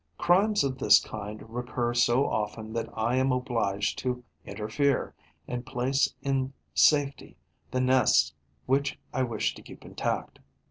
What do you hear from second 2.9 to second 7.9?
I am obliged to interfere and place in safety the